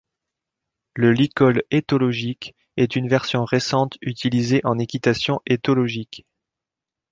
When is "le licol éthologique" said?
0.95-2.55